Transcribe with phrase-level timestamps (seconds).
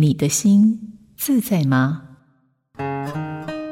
[0.00, 0.78] 你的心
[1.16, 2.02] 自在吗？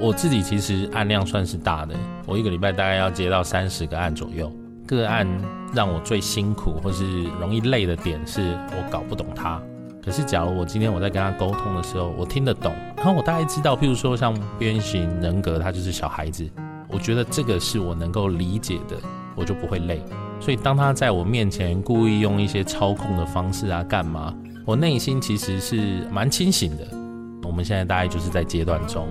[0.00, 1.94] 我自己其实案量算是大的，
[2.26, 4.52] 我一个礼拜大概要接到三十个案左右。
[4.88, 5.24] 个案
[5.72, 9.62] 让我最辛苦或是容易累的点是我搞不懂他。
[10.02, 16.44] 可是假如我今天我在跟他沟通的时候，我听得懂，然后我大概知道，譬如说像边缘型人格，他就是小孩子，
[16.88, 18.96] 我觉得这个是我能够理解的，
[19.36, 20.02] 我就不会累。
[20.40, 26.86] 所以当他在我面前故意用一些操控的方式啊，干嘛，我内心其实是蛮清醒的。
[27.44, 29.06] 我们现在大概就是在阶段中。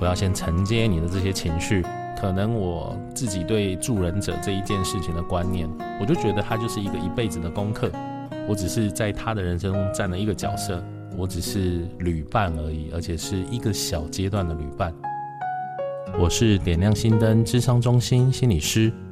[0.00, 1.84] 我要先承接你的这些情绪，
[2.20, 5.68] 可能我自己对助人者这一件事情的观念，
[6.00, 7.90] 我就觉得他就是一个一辈子的功课。
[8.48, 10.80] 我只是在他的人生中占了一个角色，
[11.16, 14.94] 我只是旅伴而已，而且是一个小阶段的旅伴。
[16.18, 18.92] 我是点亮心灯智商中心心理师